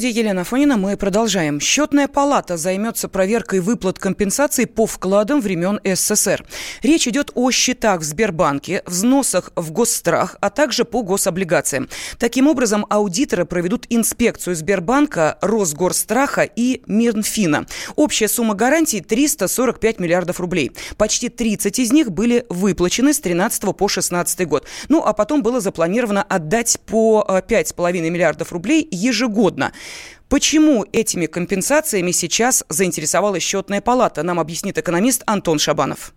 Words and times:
студии 0.00 0.18
Елена 0.18 0.44
Фонина 0.44 0.78
мы 0.78 0.96
продолжаем. 0.96 1.60
Счетная 1.60 2.08
палата 2.08 2.56
займется 2.56 3.06
проверкой 3.06 3.60
выплат 3.60 3.98
компенсаций 3.98 4.66
по 4.66 4.86
вкладам 4.86 5.42
времен 5.42 5.78
СССР. 5.84 6.42
Речь 6.82 7.06
идет 7.06 7.32
о 7.34 7.50
счетах 7.50 8.00
в 8.00 8.04
Сбербанке, 8.04 8.82
взносах 8.86 9.52
в 9.56 9.72
госстрах, 9.72 10.36
а 10.40 10.48
также 10.48 10.86
по 10.86 11.02
гособлигациям. 11.02 11.90
Таким 12.18 12.46
образом, 12.46 12.86
аудиторы 12.88 13.44
проведут 13.44 13.84
инспекцию 13.90 14.56
Сбербанка, 14.56 15.36
Росгорстраха 15.42 16.44
и 16.44 16.80
Минфина. 16.86 17.66
Общая 17.94 18.28
сумма 18.28 18.54
гарантий 18.54 19.02
345 19.02 20.00
миллиардов 20.00 20.40
рублей. 20.40 20.72
Почти 20.96 21.28
30 21.28 21.78
из 21.78 21.92
них 21.92 22.10
были 22.10 22.46
выплачены 22.48 23.12
с 23.12 23.20
13 23.20 23.76
по 23.76 23.86
16 23.86 24.48
год. 24.48 24.66
Ну, 24.88 25.02
а 25.04 25.12
потом 25.12 25.42
было 25.42 25.60
запланировано 25.60 26.22
отдать 26.22 26.80
по 26.86 27.22
5,5 27.28 27.98
э, 27.98 28.08
миллиардов 28.08 28.50
рублей 28.50 28.88
ежегодно. 28.90 29.74
Почему 30.28 30.86
этими 30.92 31.26
компенсациями 31.26 32.12
сейчас 32.12 32.64
заинтересовалась 32.68 33.42
счетная 33.42 33.80
палата, 33.80 34.22
нам 34.22 34.38
объяснит 34.38 34.78
экономист 34.78 35.22
Антон 35.26 35.58
Шабанов. 35.58 36.12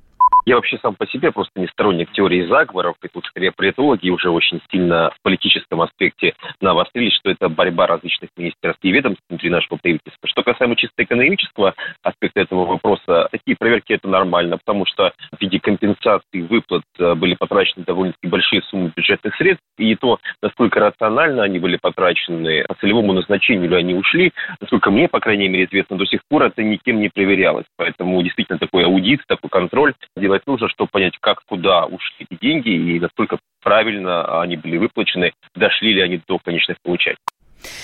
Я 0.45 0.55
вообще 0.55 0.77
сам 0.81 0.95
по 0.95 1.07
себе 1.07 1.31
просто 1.31 1.57
не 1.57 1.67
сторонник 1.67 2.11
теории 2.11 2.45
заговоров, 2.45 2.95
и 3.01 3.07
тут 3.07 3.25
скорее 3.27 3.53
политологи 3.53 4.09
уже 4.09 4.29
очень 4.29 4.59
сильно 4.69 5.11
в 5.11 5.21
политическом 5.21 5.81
аспекте 5.81 6.33
навострились, 6.59 7.13
что 7.13 7.29
это 7.29 7.47
борьба 7.47 7.87
различных 7.87 8.29
министерств 8.35 8.83
и 8.83 8.91
ведомств 8.91 9.23
внутри 9.29 9.49
нашего 9.49 9.77
правительства. 9.77 10.27
Что 10.27 10.43
касаемо 10.43 10.75
чисто 10.75 11.03
экономического 11.03 11.75
аспекта 12.01 12.41
этого 12.41 12.65
вопроса, 12.65 13.29
такие 13.31 13.55
проверки 13.57 13.93
это 13.93 14.09
нормально, 14.09 14.57
потому 14.57 14.85
что 14.85 15.13
в 15.31 15.39
виде 15.39 15.61
компенсации 15.61 16.41
выплат 16.41 16.83
э, 16.99 17.15
были 17.15 17.35
потрачены 17.35 17.85
довольно-таки 17.85 18.27
большие 18.27 18.61
суммы 18.63 18.91
бюджетных 18.93 19.35
средств, 19.35 19.63
и 19.77 19.95
то, 19.95 20.19
насколько 20.41 20.81
рационально 20.81 21.43
они 21.43 21.59
были 21.59 21.77
потрачены, 21.81 22.65
по 22.67 22.75
целевому 22.75 23.13
назначению 23.13 23.69
ли 23.69 23.77
они 23.77 23.95
ушли, 23.95 24.33
насколько 24.59 24.91
мне, 24.91 25.07
по 25.07 25.21
крайней 25.21 25.47
мере, 25.47 25.65
известно, 25.65 25.97
до 25.97 26.05
сих 26.05 26.19
пор 26.27 26.43
это 26.43 26.61
никем 26.63 26.99
не 26.99 27.07
проверялось. 27.07 27.65
Поэтому 27.77 28.21
действительно 28.21 28.59
такой 28.59 28.83
аудит, 28.83 29.21
такой 29.27 29.49
контроль 29.49 29.93
делать 30.33 30.47
нужно, 30.47 30.69
чтобы 30.69 30.89
понять, 30.91 31.13
как, 31.19 31.43
куда 31.45 31.85
ушли 31.85 32.27
эти 32.29 32.39
деньги 32.39 32.69
и 32.69 32.99
насколько 32.99 33.37
правильно 33.61 34.41
они 34.41 34.57
были 34.57 34.77
выплачены, 34.77 35.33
дошли 35.55 35.93
ли 35.93 36.01
они 36.01 36.21
до 36.27 36.39
конечных 36.39 36.77
получателей. 36.83 37.17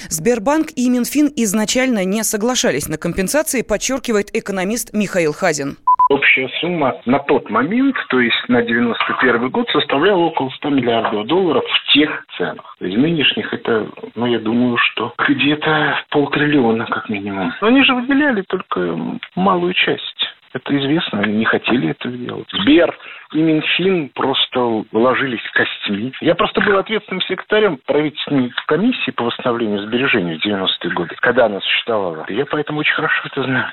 Сбербанк 0.09 0.67
и 0.75 0.89
Минфин 0.89 1.31
изначально 1.37 2.03
не 2.03 2.23
соглашались 2.23 2.89
на 2.89 2.97
компенсации, 2.97 3.61
подчеркивает 3.61 4.35
экономист 4.35 4.93
Михаил 4.93 5.31
Хазин. 5.31 5.77
Общая 6.09 6.49
сумма 6.59 6.99
на 7.05 7.19
тот 7.19 7.51
момент, 7.51 7.95
то 8.09 8.19
есть 8.19 8.49
на 8.49 8.63
91 8.63 9.49
год, 9.51 9.69
составляла 9.69 10.23
около 10.23 10.49
100 10.49 10.69
миллиардов 10.69 11.27
долларов 11.27 11.63
в 11.63 11.93
тех 11.93 12.25
ценах. 12.35 12.75
Из 12.79 12.95
нынешних 12.97 13.53
это, 13.53 13.87
ну, 14.15 14.25
я 14.25 14.39
думаю, 14.39 14.77
что 14.77 15.13
где-то 15.19 15.99
полтриллиона 16.09 16.87
как 16.87 17.09
минимум. 17.09 17.53
Но 17.61 17.67
они 17.67 17.83
же 17.83 17.93
выделяли 17.93 18.43
только 18.49 18.97
малую 19.35 19.75
часть. 19.75 20.18
Это 20.53 20.77
известно, 20.77 21.21
они 21.21 21.33
не 21.37 21.45
хотели 21.45 21.91
это 21.91 22.09
делать. 22.09 22.47
Сбер 22.51 22.97
и 23.33 23.37
Минфин 23.37 24.09
просто 24.09 24.83
ложились 24.91 25.41
костьми. 25.53 26.13
Я 26.21 26.35
просто 26.35 26.61
был 26.61 26.77
ответственным 26.77 27.21
секретарем 27.21 27.79
правительственной 27.85 28.51
комиссии 28.65 29.11
по 29.11 29.25
восстановлению 29.25 29.85
сбережений 29.85 30.39
в 30.39 30.45
90-е 30.45 30.91
годы, 30.93 31.15
когда 31.21 31.45
она 31.45 31.59
существовала. 31.61 32.25
Я 32.29 32.45
поэтому 32.45 32.79
очень 32.79 32.95
хорошо 32.95 33.21
это 33.25 33.43
знаю. 33.43 33.71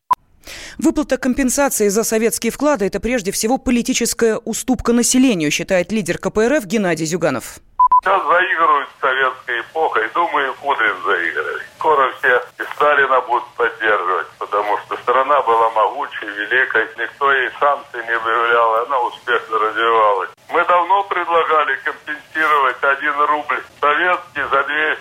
Выплата 0.78 1.18
компенсации 1.18 1.88
за 1.88 2.04
советские 2.04 2.52
вклады– 2.52 2.84
это 2.86 3.00
прежде 3.00 3.32
всего 3.32 3.58
политическая 3.58 4.36
уступка 4.36 4.92
населению, 4.92 5.50
считает 5.50 5.90
лидер 5.92 6.18
КПРФ 6.18 6.66
Геннадий 6.66 7.06
Зюганов. 7.06 7.58
Сейчас 8.02 8.24
заигрывают 8.28 8.88
с 8.88 9.00
советской 9.00 9.60
эпохой. 9.62 10.08
Думаю, 10.14 10.54
Кудрин 10.60 10.94
заигрывает. 11.04 11.62
Скоро 11.78 12.12
все 12.18 12.36
и 12.58 12.62
Сталина 12.74 13.20
будут 13.22 13.48
поддерживать, 13.56 14.26
потому 14.38 14.78
что 14.78 14.96
страна 14.98 15.42
была 15.42 15.70
могучей, 16.06 16.28
великой. 16.28 16.86
Никто 16.98 17.32
ей 17.32 17.50
шансы 17.58 17.96
не 17.96 18.18
выявлял, 18.18 18.76
и 18.76 18.86
она 18.86 18.98
успешно 19.00 19.58
развивалась. 19.58 20.30
Мы 20.50 20.64
давно 20.64 21.02
предлагали 21.04 21.76
компенсировать 21.84 22.82
один 22.82 23.20
рубль 23.20 23.62
советский 23.80 24.42
за 24.50 24.60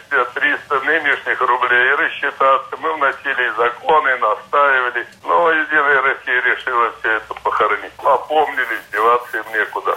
200-300 0.09 0.85
нынешних 0.85 1.41
рублей 1.41 1.87
и 1.87 1.95
рассчитаться. 1.95 2.77
Мы 2.77 2.93
вносили 2.93 3.53
законы, 3.57 4.17
настаивали. 4.17 5.07
Но 5.23 5.51
Единая 5.51 6.01
Россия 6.01 6.41
решила 6.41 6.91
все 6.99 7.11
это 7.11 7.33
похоронить. 7.43 7.91
Опомнились, 8.03 8.85
деваться 8.91 9.37
им 9.37 9.45
некуда. 9.53 9.95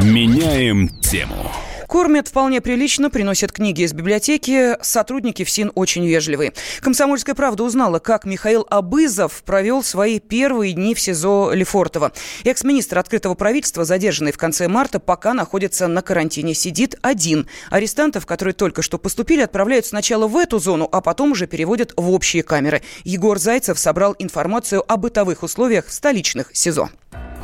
Меняем 0.00 0.88
тему. 1.00 1.50
Кормят 1.86 2.28
вполне 2.28 2.60
прилично, 2.60 3.10
приносят 3.10 3.52
книги 3.52 3.82
из 3.82 3.92
библиотеки. 3.92 4.76
Сотрудники 4.82 5.44
ФСИН 5.44 5.72
очень 5.74 6.06
вежливые. 6.06 6.52
«Комсомольская 6.80 7.34
правда» 7.34 7.64
узнала, 7.64 7.98
как 7.98 8.24
Михаил 8.24 8.66
Абызов 8.70 9.42
провел 9.44 9.82
свои 9.82 10.18
первые 10.18 10.72
дни 10.72 10.94
в 10.94 11.00
СИЗО 11.00 11.52
Лефортово. 11.52 12.12
Экс-министр 12.44 12.98
открытого 12.98 13.34
правительства, 13.34 13.84
задержанный 13.84 14.32
в 14.32 14.38
конце 14.38 14.68
марта, 14.68 14.98
пока 14.98 15.34
находится 15.34 15.86
на 15.86 16.02
карантине. 16.02 16.54
Сидит 16.54 16.96
один. 17.02 17.48
Арестантов, 17.70 18.26
которые 18.26 18.54
только 18.54 18.82
что 18.82 18.98
поступили, 18.98 19.42
отправляют 19.42 19.86
сначала 19.86 20.26
в 20.26 20.36
эту 20.36 20.58
зону, 20.58 20.88
а 20.90 21.00
потом 21.00 21.32
уже 21.32 21.46
переводят 21.46 21.92
в 21.96 22.10
общие 22.10 22.42
камеры. 22.42 22.82
Егор 23.04 23.38
Зайцев 23.38 23.78
собрал 23.78 24.14
информацию 24.18 24.84
о 24.90 24.96
бытовых 24.96 25.42
условиях 25.42 25.86
в 25.86 25.92
столичных 25.92 26.50
СИЗО. 26.52 26.90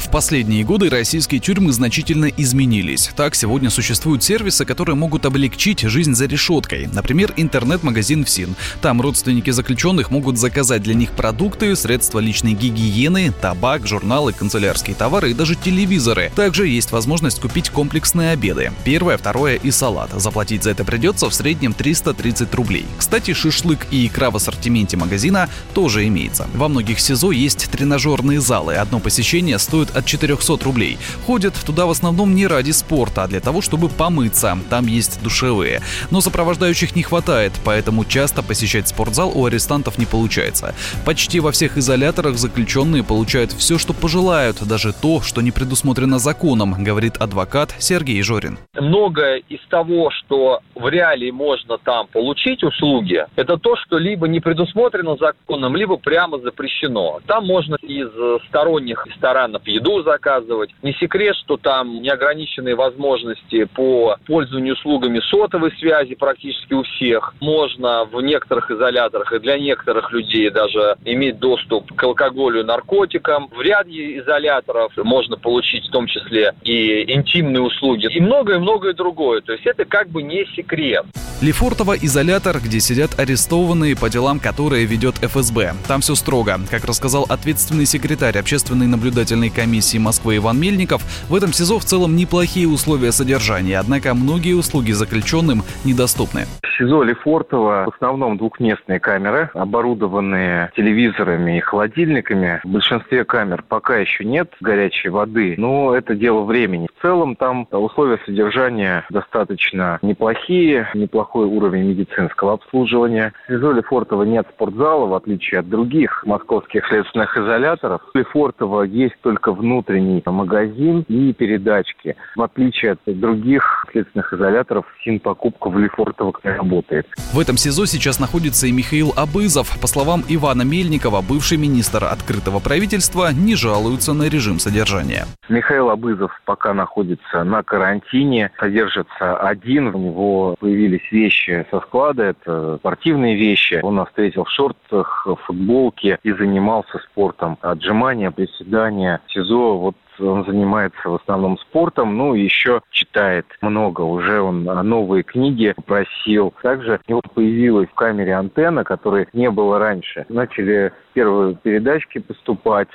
В 0.01 0.11
последние 0.11 0.65
годы 0.65 0.89
российские 0.89 1.41
тюрьмы 1.41 1.73
значительно 1.73 2.25
изменились. 2.25 3.11
Так, 3.15 3.35
сегодня 3.35 3.69
существуют 3.69 4.23
сервисы, 4.41 4.65
которые 4.65 4.97
могут 4.97 5.27
облегчить 5.27 5.81
жизнь 5.81 6.15
за 6.15 6.25
решеткой. 6.25 6.89
Например, 6.91 7.31
интернет-магазин 7.37 8.25
ФСИН. 8.25 8.57
Там 8.81 9.03
родственники 9.03 9.51
заключенных 9.51 10.11
могут 10.11 10.39
заказать 10.39 10.83
для 10.83 10.95
них 10.95 11.11
продукты, 11.11 11.77
средства 11.77 12.21
личной 12.21 12.55
гигиены, 12.55 13.35
табак, 13.39 13.87
журналы, 13.87 14.33
канцелярские 14.33 14.97
товары 14.97 15.33
и 15.33 15.35
даже 15.35 15.57
телевизоры. 15.57 16.33
Также 16.35 16.69
есть 16.69 16.91
возможность 16.91 17.39
купить 17.39 17.69
комплексные 17.69 18.31
обеды. 18.31 18.73
Первое, 18.83 19.19
второе 19.19 19.57
и 19.57 19.71
салат. 19.71 20.11
Заплатить 20.17 20.63
за 20.63 20.71
это 20.71 20.85
придется 20.87 21.29
в 21.29 21.35
среднем 21.35 21.75
330 21.75 22.55
рублей. 22.55 22.87
Кстати, 22.97 23.35
шашлык 23.35 23.89
и 23.91 24.07
икра 24.07 24.31
в 24.31 24.37
ассортименте 24.37 24.97
магазина 24.97 25.51
тоже 25.75 26.07
имеется. 26.07 26.49
Во 26.55 26.69
многих 26.69 26.99
СИЗО 26.99 27.33
есть 27.33 27.71
тренажерные 27.71 28.41
залы. 28.41 28.77
Одно 28.77 29.01
посещение 29.01 29.59
стоит 29.59 29.95
от 29.95 30.07
400 30.07 30.65
рублей. 30.65 30.97
Ходят 31.27 31.53
туда 31.67 31.85
в 31.85 31.91
основном 31.91 32.35
не 32.35 32.47
ради 32.47 32.71
спорта, 32.71 33.25
а 33.25 33.29
для 33.29 33.41
того, 33.41 33.61
чтобы 33.61 33.91
помыться. 34.21 34.59
Там 34.69 34.87
есть 34.87 35.23
душевые. 35.23 35.81
Но 36.11 36.21
сопровождающих 36.21 36.97
не 36.97 37.03
хватает, 37.03 37.53
поэтому 37.65 38.05
часто 38.05 38.43
посещать 38.43 38.89
спортзал 38.89 39.33
у 39.35 39.47
арестантов 39.47 39.99
не 39.99 40.07
получается. 40.07 40.75
Почти 41.07 41.41
во 41.41 41.53
всех 41.53 41.79
изоляторах 41.79 42.37
заключенные 42.37 43.03
получают 43.03 43.53
все, 43.53 43.79
что 43.79 43.93
пожелают, 43.93 44.57
даже 44.67 44.93
то, 44.93 45.21
что 45.23 45.41
не 45.41 45.51
предусмотрено 45.51 46.19
законом, 46.19 46.85
говорит 46.85 47.17
адвокат 47.17 47.75
Сергей 47.79 48.23
Жорин. 48.23 48.59
Многое 48.75 49.43
из 49.49 49.61
того, 49.69 50.11
что 50.11 50.61
в 50.75 50.89
реалии 50.89 51.31
можно 51.31 51.79
там 51.79 52.07
получить 52.13 52.63
услуги, 52.63 53.25
это 53.37 53.57
то, 53.57 53.77
что 53.77 53.99
либо 53.99 54.29
не 54.29 54.41
предусмотрено 54.41 55.17
законом, 55.17 55.77
либо 55.77 55.97
прямо 55.97 56.39
запрещено. 56.39 57.21
Там 57.27 57.47
можно 57.47 57.77
из 57.83 58.09
сторонних 58.49 59.07
ресторанов 59.07 59.67
еду 59.67 60.03
заказывать. 60.03 60.71
Не 60.83 60.93
секрет, 60.95 61.37
что 61.37 61.57
там 61.57 62.03
неограниченные 62.03 62.75
возможности 62.75 63.65
по 63.65 64.10
пользованию 64.27 64.75
услугами 64.75 65.21
сотовой 65.31 65.73
связи 65.79 66.15
практически 66.15 66.75
у 66.75 66.83
всех. 66.83 67.35
Можно 67.41 68.05
в 68.05 68.21
некоторых 68.21 68.71
изоляторах 68.71 69.33
и 69.33 69.39
для 69.39 69.59
некоторых 69.59 70.13
людей 70.13 70.51
даже 70.51 70.97
иметь 71.05 71.39
доступ 71.39 71.93
к 71.95 72.03
алкоголю 72.03 72.61
и 72.61 72.65
наркотикам. 72.65 73.49
В 73.49 73.61
ряде 73.61 74.19
изоляторов 74.19 74.93
можно 74.97 75.37
получить 75.37 75.87
в 75.87 75.91
том 75.91 76.07
числе 76.07 76.55
и 76.63 77.13
интимные 77.13 77.63
услуги, 77.63 78.09
и 78.11 78.21
многое-многое 78.21 78.95
другое. 78.95 79.41
То 79.41 79.53
есть 79.53 79.67
это 79.67 79.85
как 79.85 80.09
бы 80.09 80.23
не 80.23 80.47
секрет. 80.57 81.05
Лефортово– 81.41 81.97
изолятор, 82.03 82.59
где 82.61 82.81
сидят 82.81 83.19
арестованные 83.19 83.97
по 83.97 84.11
делам, 84.11 84.41
которые 84.41 84.85
ведет 84.85 85.17
ФСБ. 85.23 85.75
Там 85.89 86.01
все 86.01 86.15
строго. 86.15 86.61
Как 86.71 86.85
рассказал 86.85 87.25
ответственный 87.29 87.87
секретарь 87.87 88.39
общественной 88.39 88.87
наблюдательной 88.87 89.51
комиссии 89.51 89.99
Москвы 89.99 90.37
Иван 90.37 90.61
Мельников, 90.61 91.03
в 91.29 91.35
этом 91.35 91.53
СИЗО 91.53 91.79
в 91.79 91.85
целом 91.85 92.17
неплохие 92.17 92.69
условия 92.69 93.13
содержания, 93.13 93.79
однако 93.79 94.00
многие 94.15 94.55
услуги 94.55 94.93
заключенным 94.93 95.63
недоступны. 95.85 96.47
В 96.63 96.79
СИЗО 96.79 97.03
Лефортово 97.03 97.85
в 97.87 97.95
основном 97.95 98.39
двухместные 98.39 99.01
камеры, 99.01 99.51
оборудованные 99.55 100.71
телевизорами 100.75 101.59
и 101.59 101.61
холодильниками. 101.61 102.61
В 102.65 102.69
большинстве 102.69 103.25
камер 103.25 103.65
пока 103.69 103.99
еще 103.99 104.25
нет 104.25 104.51
горячей 104.61 105.11
воды, 105.11 105.55
но 105.59 105.95
это 105.95 106.15
дело 106.15 106.45
времени. 106.45 106.89
В 106.97 107.03
целом 107.03 107.37
там 107.37 107.69
условия 107.71 108.19
содержания 108.25 109.05
достаточно 109.11 109.99
неплохие, 110.03 110.89
неплохой 110.95 111.47
уровень 111.47 111.85
медицинского 111.85 112.55
обслуживания. 112.55 113.35
В 113.47 113.53
СИЗО 113.53 113.73
Лефортово 113.73 114.23
нет 114.23 114.47
спортзала, 114.55 115.07
в 115.07 115.15
отличие 115.15 115.61
от 115.61 115.69
других 115.69 116.25
московских 116.25 116.87
следственных 116.87 117.37
изоляторов. 117.37 118.01
В 118.13 118.17
Лефортово 118.17 118.83
есть 118.83 119.17
только 119.23 119.53
внутренний 119.53 120.23
магазин 120.25 121.05
и 121.09 121.33
передачки. 121.33 122.17
В 122.37 122.43
отличие 122.43 122.93
от 122.93 123.01
других 123.07 123.87
следственных 123.91 124.33
изоляторов, 124.33 124.87
СИН 125.05 125.21
покупка 125.21 125.69
в 125.69 125.79
Лефортово 125.79 126.33
к 126.33 126.41
работает. 126.45 127.07
В 127.33 127.39
этом 127.39 127.57
СИЗО 127.57 127.87
сейчас 127.87 128.21
находится 128.21 128.67
и 128.67 128.73
Михаил 128.73 129.13
Абызов. 129.17 129.79
По 129.81 129.87
словам 129.87 130.23
Ивана 130.29 130.63
Мельникова, 130.63 131.23
бывший 131.23 131.59
министр 131.59 132.05
открытого 132.05 132.61
правительства 132.61 133.33
не 133.33 133.55
жалуется 133.55 134.13
на 134.13 134.29
режим 134.29 134.59
содержания. 134.59 135.27
Михаил 135.49 135.91
Абызов 135.91 136.33
пока 136.45 136.75
находится 136.75 137.45
на 137.45 137.63
карантине, 137.63 138.51
содержится 138.59 139.37
один. 139.39 139.95
У 139.95 139.99
него 139.99 140.57
появились 140.61 141.11
вещи 141.11 141.67
со 141.71 141.81
склада, 141.81 142.25
это 142.25 142.77
спортивные 142.79 143.37
вещи. 143.37 143.81
Он 143.83 143.97
нас 143.97 144.09
встретил 144.09 144.45
в 144.45 144.51
шортах, 144.51 145.27
в 145.27 145.37
футболке 145.47 146.19
и 146.23 146.33
занимался 146.33 146.99
спортом. 147.11 147.59
Отжимания, 147.61 148.31
приседания. 148.31 149.21
СИЗО 149.29 149.79
вот 149.79 149.97
он 150.29 150.45
занимается 150.45 151.09
в 151.09 151.15
основном 151.17 151.59
спортом, 151.59 152.17
ну, 152.17 152.35
еще 152.35 152.81
читает 152.91 153.47
много. 153.61 154.03
Уже 154.03 154.41
он 154.41 154.65
новые 154.65 155.23
книги 155.23 155.75
просил. 155.87 156.53
Также 156.63 157.01
у 157.07 157.11
него 157.11 157.23
появилась 157.35 157.89
в 157.89 157.95
камере 157.95 158.35
антенна, 158.35 158.85
которой 158.85 159.29
не 159.33 159.51
было 159.51 159.79
раньше. 159.79 160.27
Начали 160.29 160.93
первые 161.15 161.55
передачки 161.55 162.19
поступать. 162.19 162.89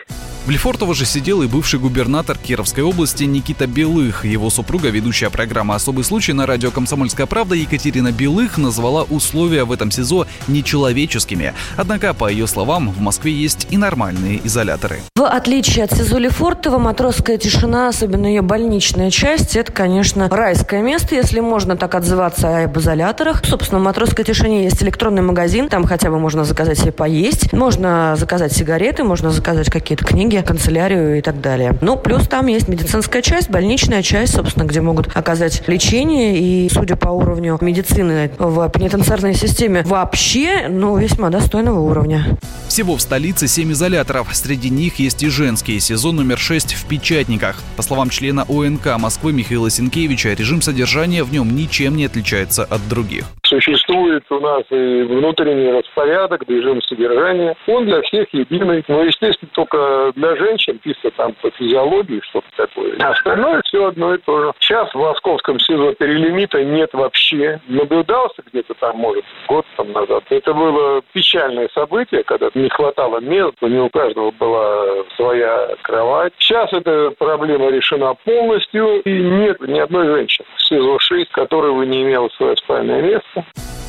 В 0.46 0.50
Лефортово 0.52 0.94
же 0.94 1.06
сидел 1.06 1.42
и 1.42 1.48
бывший 1.48 1.80
губернатор 1.80 2.38
Кировской 2.38 2.84
области 2.84 3.24
Никита 3.24 3.66
Белых. 3.66 4.26
Его 4.26 4.52
супруга, 4.52 4.90
ведущая 4.90 5.32
программа 5.32 5.74
«Особый 5.74 6.04
случай» 6.04 6.34
на 6.34 6.46
радио 6.46 6.70
«Комсомольская 6.70 7.26
правда» 7.26 7.56
Екатерина 7.56 8.12
Белых 8.12 8.60
назвала 8.60 9.04
условия 9.04 9.64
в 9.64 9.72
этом 9.72 9.90
СИЗО 9.90 10.28
нечеловеческими. 10.48 11.54
Однако, 11.78 12.14
по 12.14 12.30
ее 12.30 12.46
словам, 12.46 12.90
в 12.90 13.02
Москве 13.02 13.32
есть 13.32 13.68
и 13.72 13.78
нормальные 13.78 14.40
изоляторы. 14.46 15.00
В 15.16 15.24
отличие 15.24 15.86
от 15.86 15.94
СИЗО 15.94 16.20
Лефортово, 16.20 16.78
матросская 17.16 17.38
тишина, 17.38 17.88
особенно 17.88 18.28
ее 18.28 18.42
больничная 18.42 19.10
часть, 19.10 19.56
это, 19.56 19.72
конечно, 19.72 20.28
райское 20.30 20.82
место, 20.82 21.16
если 21.16 21.40
можно 21.40 21.78
так 21.78 21.96
отзываться 21.96 22.66
об 22.66 22.78
изоляторах. 22.78 23.46
Собственно, 23.46 23.80
в 23.80 23.84
матросской 23.84 24.26
тишине 24.26 24.66
есть 24.66 24.84
электронный 24.84 25.22
магазин, 25.22 25.70
там 25.70 25.86
хотя 25.86 26.10
бы 26.10 26.20
можно 26.20 26.44
заказать 26.44 26.78
себе 26.78 26.92
поесть, 26.92 27.54
можно 27.54 28.18
заказать 28.18 28.52
сигареты, 28.52 29.06
можно 29.06 29.32
заказать 29.32 29.70
какие-то 29.70 30.04
книги, 30.04 30.44
канцелярию 30.46 31.18
и 31.18 31.22
так 31.22 31.40
далее. 31.40 31.78
Ну, 31.80 31.96
плюс 31.96 32.28
там 32.28 32.48
есть 32.48 32.68
медицинская 32.68 33.22
часть, 33.22 33.50
больничная 33.50 34.04
часть, 34.04 34.36
собственно, 34.36 34.66
где 34.66 34.82
могут 34.82 35.16
оказать 35.16 35.64
лечение. 35.68 36.38
И, 36.38 36.70
судя 36.70 36.98
по 36.98 37.08
уровню 37.08 37.58
медицины 37.62 38.30
в 38.38 38.68
пенитенциарной 38.68 39.36
системе 39.36 39.84
вообще, 39.86 40.68
ну, 40.68 40.98
весьма 40.98 41.30
достойного 41.30 41.80
уровня. 41.80 42.38
Всего 42.68 42.98
в 42.98 43.02
столице 43.02 43.48
7 43.48 43.72
изоляторов. 43.72 44.28
Среди 44.34 44.70
них 44.70 45.00
есть 45.00 45.24
и 45.24 45.30
женские. 45.30 45.80
Сезон 45.80 46.18
номер 46.18 46.38
6 46.38 46.74
в 46.74 46.86
Печатниках. 47.06 47.58
По 47.78 47.84
словам 47.84 48.10
члена 48.10 48.46
ОНК 48.50 48.98
Москвы 48.98 49.32
Михаила 49.32 49.70
Синкевича, 49.70 50.30
режим 50.30 50.64
содержания 50.64 51.24
в 51.24 51.32
нем 51.32 51.56
ничем 51.56 51.96
не 51.96 52.06
отличается 52.06 52.64
от 52.64 52.82
других. 52.90 53.26
Существует 53.46 54.24
у 54.32 54.40
нас 54.40 54.64
и 54.72 55.04
внутренний 55.04 55.72
распорядок, 55.72 56.44
режим 56.48 56.82
содержания. 56.82 57.56
Он 57.68 57.86
для 57.86 58.02
всех 58.02 58.34
единый. 58.34 58.84
Но, 58.88 59.04
естественно, 59.04 59.52
только 59.54 60.14
для 60.16 60.36
женщин, 60.36 60.80
чисто 60.84 61.12
там 61.12 61.34
по 61.44 61.52
физиологии 61.52 62.22
что-то 62.30 62.48
такое. 62.58 62.98
Остальное 62.98 63.62
все 63.66 63.86
одно 63.86 64.16
и 64.16 64.18
то 64.18 64.42
же. 64.42 64.54
Сейчас 64.60 64.90
в 64.92 64.98
московском 64.98 65.60
СИЗО 65.60 65.94
перелимита 65.94 66.64
нет 66.64 66.90
вообще. 66.94 67.62
Наблюдался 67.68 68.42
где-то 68.52 68.74
там, 68.80 68.98
может, 68.98 69.24
год 69.48 69.66
там 69.78 69.92
назад. 69.92 70.24
Это 70.32 70.54
было 70.56 71.04
печальное 71.14 71.70
событие, 71.76 72.24
когда 72.24 72.50
не 72.56 72.70
хватало 72.70 73.20
мест, 73.20 73.54
не 73.62 73.80
у 73.80 73.90
каждого 73.90 74.32
была 74.32 75.04
своя 75.16 75.76
кровать. 75.84 76.34
Сейчас 76.40 76.74
эта 76.86 77.12
проблема 77.18 77.70
решена 77.70 78.14
полностью, 78.24 79.02
и 79.02 79.12
нет 79.12 79.60
ни 79.68 79.80
одной 79.80 80.08
женщины 80.08 80.48
в 80.58 80.62
СИЗО-6, 80.62 81.26
которая 81.32 81.74
бы 81.74 81.86
не 81.86 82.04
имела 82.04 82.30
свое 82.38 82.56
спальное 82.58 83.02
место. 83.02 83.46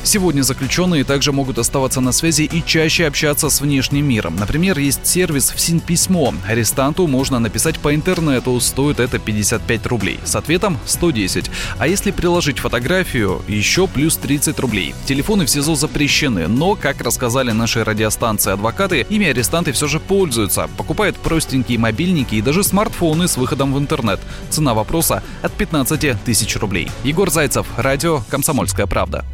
Сегодня 0.07 0.41
заключенные 0.41 1.03
также 1.03 1.33
могут 1.33 1.57
оставаться 1.57 1.99
на 1.99 2.13
связи 2.13 2.43
и 2.43 2.63
чаще 2.65 3.07
общаться 3.07 3.49
с 3.49 3.59
внешним 3.59 4.07
миром. 4.07 4.37
Например, 4.37 4.79
есть 4.79 5.05
сервис 5.05 5.51
«Всин 5.51 5.81
письмо». 5.81 6.33
Арестанту 6.47 7.07
можно 7.07 7.39
написать 7.39 7.77
по 7.79 7.93
интернету, 7.93 8.57
стоит 8.61 9.01
это 9.01 9.19
55 9.19 9.85
рублей. 9.87 10.17
С 10.23 10.37
ответом 10.37 10.77
110. 10.85 11.51
А 11.77 11.87
если 11.89 12.11
приложить 12.11 12.59
фотографию, 12.59 13.41
еще 13.49 13.85
плюс 13.85 14.15
30 14.15 14.57
рублей. 14.59 14.95
Телефоны 15.05 15.45
в 15.45 15.49
СИЗО 15.49 15.75
запрещены, 15.75 16.47
но, 16.47 16.75
как 16.75 17.01
рассказали 17.01 17.51
наши 17.51 17.83
радиостанции 17.83 18.53
адвокаты, 18.53 19.05
ими 19.09 19.27
арестанты 19.27 19.73
все 19.73 19.87
же 19.87 19.99
пользуются. 19.99 20.69
Покупают 20.77 21.17
простенькие 21.17 21.79
мобильники 21.79 22.35
и 22.35 22.41
даже 22.41 22.63
смартфоны 22.63 22.86
с 23.27 23.37
выходом 23.37 23.73
в 23.73 23.77
интернет. 23.79 24.19
Цена 24.49 24.73
вопроса 24.73 25.23
от 25.41 25.51
15 25.53 26.23
тысяч 26.23 26.55
рублей. 26.57 26.89
Егор 27.03 27.29
Зайцев, 27.29 27.65
радио 27.77 28.21
«Комсомольская 28.29 28.85
правда». 28.85 29.25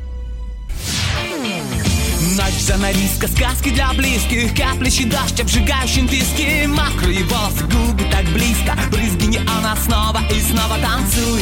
Ночь 2.36 2.62
занавеска, 2.62 3.28
сказки 3.28 3.70
для 3.70 3.94
близких 3.94 4.56
Каплящий 4.56 5.06
дождь, 5.06 5.40
обжигающий 5.40 6.02
виски 6.08 6.66
Мокрые 6.66 7.24
волосы, 7.26 7.64
губы 7.66 8.04
так 8.12 8.26
близко 8.34 8.76
Брызги 8.92 9.26
не 9.26 9.38
она 9.38 9.76
снова 9.76 10.20
и 10.32 10.42
снова 10.42 10.78
танцуй 10.82 11.42